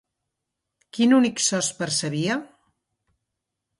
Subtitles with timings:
[0.97, 2.39] Quin únic so es percebia?